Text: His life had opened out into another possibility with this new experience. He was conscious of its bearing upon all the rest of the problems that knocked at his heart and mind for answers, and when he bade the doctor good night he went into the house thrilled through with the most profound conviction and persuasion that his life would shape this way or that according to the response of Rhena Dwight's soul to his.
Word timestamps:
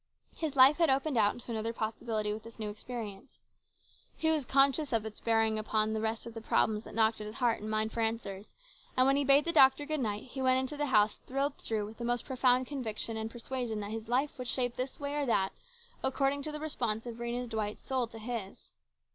His 0.35 0.55
life 0.55 0.77
had 0.77 0.89
opened 0.89 1.15
out 1.15 1.35
into 1.35 1.51
another 1.51 1.73
possibility 1.73 2.33
with 2.33 2.41
this 2.41 2.57
new 2.57 2.71
experience. 2.71 3.39
He 4.17 4.31
was 4.31 4.45
conscious 4.45 4.91
of 4.91 5.05
its 5.05 5.19
bearing 5.19 5.59
upon 5.59 5.89
all 5.89 5.93
the 5.93 6.01
rest 6.01 6.25
of 6.25 6.33
the 6.33 6.41
problems 6.41 6.85
that 6.85 6.95
knocked 6.95 7.21
at 7.21 7.27
his 7.27 7.35
heart 7.35 7.61
and 7.61 7.69
mind 7.69 7.91
for 7.91 7.99
answers, 7.99 8.55
and 8.97 9.05
when 9.05 9.15
he 9.15 9.23
bade 9.23 9.45
the 9.45 9.51
doctor 9.51 9.85
good 9.85 9.99
night 9.99 10.23
he 10.23 10.41
went 10.41 10.57
into 10.59 10.75
the 10.75 10.87
house 10.87 11.17
thrilled 11.17 11.59
through 11.59 11.85
with 11.85 11.99
the 11.99 12.03
most 12.05 12.25
profound 12.25 12.65
conviction 12.65 13.15
and 13.15 13.29
persuasion 13.29 13.79
that 13.81 13.91
his 13.91 14.07
life 14.07 14.39
would 14.39 14.47
shape 14.47 14.75
this 14.75 14.99
way 14.99 15.13
or 15.17 15.27
that 15.27 15.51
according 16.01 16.41
to 16.41 16.51
the 16.51 16.59
response 16.59 17.05
of 17.05 17.17
Rhena 17.17 17.47
Dwight's 17.47 17.83
soul 17.83 18.07
to 18.07 18.17
his. 18.17 18.73